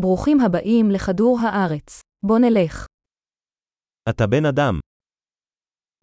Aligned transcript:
ברוכים 0.00 0.38
הבאים 0.46 0.86
לכדור 0.94 1.38
הארץ. 1.42 2.00
בוא 2.26 2.38
נלך. 2.38 2.86
אתה 4.10 4.24
בן 4.26 4.46
אדם. 4.46 4.74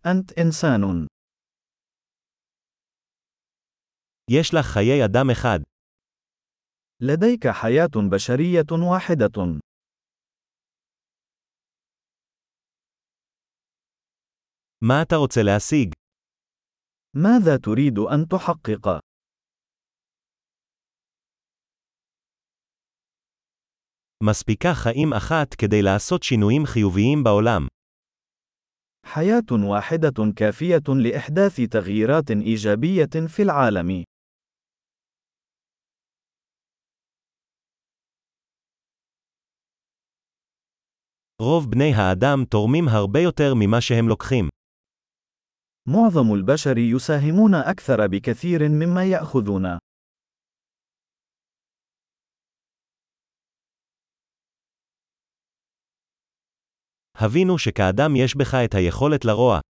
أنت 0.05 0.39
إنسان. 0.39 1.08
יש 4.32 4.53
לך 4.53 4.66
חיי 4.74 5.06
אדם 5.06 5.29
אחד. 5.32 5.59
لديك 7.01 7.48
حياة 7.48 8.09
بشرية 8.11 8.89
واحدة. 8.91 9.59
מה 14.82 15.02
אתה 15.02 15.16
רוצה 15.16 15.41
להשיג? 15.44 15.94
ماذا 17.16 17.57
تريد 17.57 18.00
أن 18.00 18.28
تحقق؟ 18.28 19.00
מספיקה 24.23 24.75
חיים 24.75 25.12
אחת 25.12 25.55
כדי 25.55 25.82
לעשות 25.82 26.22
שינויים 26.22 26.67
חיוביים 26.67 27.25
בעולם. 27.25 27.67
حياة 29.07 29.50
واحدة 29.53 30.32
كافية 30.36 30.82
لإحداث 31.03 31.61
تغييرات 31.61 32.30
إيجابية 32.30 33.27
في 33.27 33.42
العالم. 33.42 34.04
רוב 41.42 41.70
בני 41.70 41.95
האדם 41.95 42.45
תורמים 42.45 42.88
הרבה 42.88 43.20
יותר 43.20 43.54
ממה 43.54 43.80
שהם 43.80 44.08
לוקחים. 44.08 44.48
معظم 45.88 46.34
البشر 46.34 46.78
يساهمون 46.78 47.54
أكثر 47.54 48.06
بكثير 48.06 48.68
مما 48.68 49.04
يأخذون. 49.04 49.78
הבינו 57.14 57.58
שכאדם 57.58 58.16
יש 58.16 58.36
בך 58.36 58.55
את 58.64 58.74
היכולת 58.74 59.24
לרוע. 59.24 59.61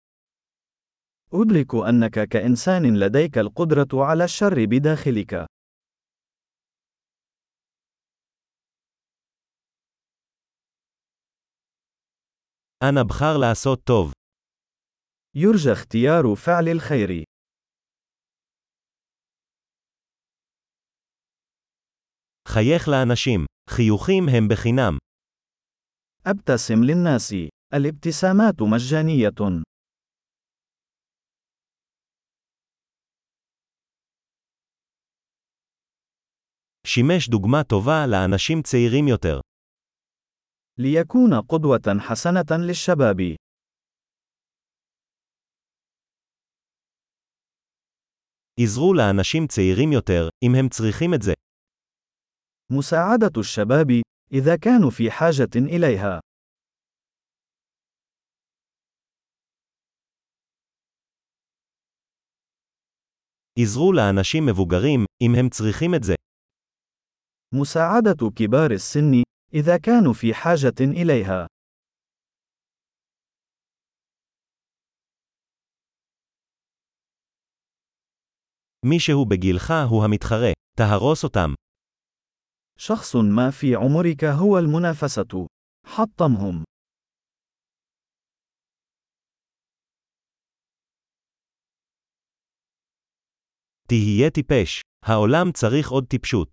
أدرك 1.32 1.74
أنك 1.88 2.28
كإنسان 2.28 2.96
لديك 2.96 3.38
القدرة 3.38 4.04
على 4.04 4.24
الشر 4.24 4.64
بداخلك. 4.70 5.34
אנא 12.84 13.02
בחר 13.08 13.36
לעשות 13.40 13.78
טוב. 13.84 14.12
يرجى 15.34 15.72
اختيار 15.72 16.34
فعل 16.36 16.68
الخير. 16.68 17.24
חייך 22.48 22.88
לאנשים. 22.88 23.46
חיוכים 23.70 24.28
הם 24.28 24.48
בחינם. 24.48 25.01
أبتسم 26.26 26.84
للناس. 26.84 27.34
الابتسامات 27.74 28.62
مجانية. 28.62 29.62
שימש 36.86 37.28
דוגמה 37.28 37.64
טובה 37.68 38.06
לאנשים 38.06 38.62
צעירים 38.62 39.08
יותר. 39.08 39.40
ليكون 40.78 41.30
قدوة 41.48 42.00
حسنة 42.00 42.66
للشباب. 42.66 43.20
עזרו 48.60 48.94
לאנשים 48.94 49.46
צעירים 49.46 49.92
יותר, 49.92 50.28
אם 50.44 50.50
הם 50.58 50.68
צריכים 50.68 51.14
את 51.14 51.22
זה. 51.22 51.32
مساعدة 52.72 53.40
الشباب 53.40 53.88
إذا 54.32 54.56
كانوا 54.56 54.90
في 54.90 55.10
حاجة 55.10 55.54
إليها. 55.56 56.20
עזרו 63.58 63.92
לאנשים 63.92 64.46
מבוגרים, 64.46 65.04
אם 65.22 65.30
הם 65.38 65.48
צריכים 65.48 65.94
את 65.94 66.04
זה. 66.04 66.14
مساعدة 67.54 68.30
كبار 68.36 68.70
السن 68.70 69.22
إذا 69.54 69.76
كانوا 69.76 70.12
في 70.12 70.34
حاجة 70.34 70.80
إليها. 70.80 71.46
מישהו 78.86 79.24
בגילך 79.26 79.72
הוא 79.90 80.04
המתחרה. 80.04 80.52
תהרוס 80.78 81.24
אותם. 81.24 81.61
شخص 82.82 83.16
ما 83.16 83.50
في 83.50 83.74
عمرك 83.74 84.24
هو 84.24 84.58
المنافسة. 84.58 85.46
حطمهم. 85.86 86.64
תהיה 93.88 94.30
טיפש. 94.30 94.80
העולם 95.04 95.52
צריך 95.52 95.90
עוד 95.90 96.06
טיפשות. 96.06 96.48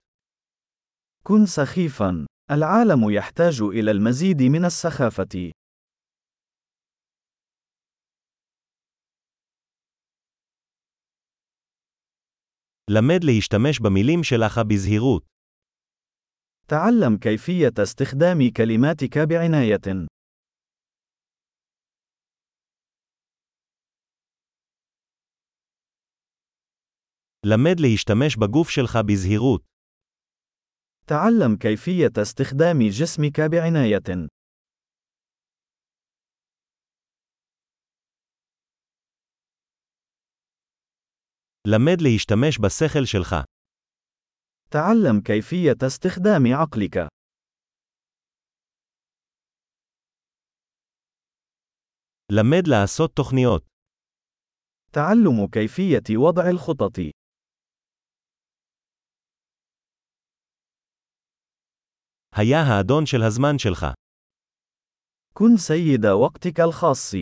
كن 1.23 1.45
سخيفا. 1.45 2.25
العالم 2.51 3.09
يحتاج 3.09 3.61
إلى 3.61 3.91
المزيد 3.91 4.41
من 4.41 4.65
السخافة. 4.65 5.51
למד 12.89 13.23
להשתמש 13.23 13.79
במילים 13.79 14.23
שלך 14.23 14.59
בזהירות. 14.69 15.25
تعلم 16.69 17.17
كيفية 17.17 17.73
استخدام 17.83 18.49
كلماتك 18.57 19.17
بعناية. 19.17 20.07
למד 27.45 27.79
להשתמש 27.79 28.37
בגוף 28.37 28.69
שלך 28.69 28.97
בזהירות. 29.07 29.61
تعلم 31.07 31.57
كيفية 31.57 32.11
استخدام 32.21 32.79
جسمك 32.89 33.41
بعناية. 33.41 34.27
למד 41.67 42.01
להשתמש 42.01 42.59
בשכל 42.59 43.05
שלך. 43.05 43.35
تعلم 44.71 45.21
كيفية 45.21 45.87
استخدام 45.87 46.53
عقلك. 46.53 46.97
למד 52.31 52.67
לעשות 52.67 53.15
תוכניות. 53.15 53.65
تعلم 54.91 55.47
كيفية 55.51 56.17
وضع 56.17 56.49
الخطط. 56.49 56.99
היה 62.35 62.57
האדון 62.57 63.05
של 63.05 63.21
הזמן 63.27 63.57
שלך. 63.57 63.85
كن 65.33 65.57
سيد 65.57 66.05
وقتك 66.05 66.59
الخاص. 66.59 67.13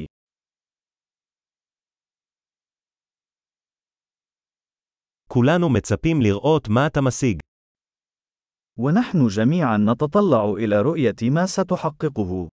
כולנו 5.33 5.69
מצפים 5.69 6.21
לראות 6.21 6.69
מה 6.69 6.87
אתה 6.87 7.01
משיג. 7.01 7.39
ونحن 8.77 9.27
جميعا 9.27 9.77
نتطلع 9.77 10.53
إلى 10.57 10.81
رؤية 10.81 11.15
ما 11.29 11.45
ستحققه. 11.45 12.47